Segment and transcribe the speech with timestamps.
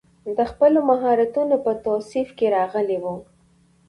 [0.37, 3.05] د خپلو مهارتونو پر توصیف کې راغلی و.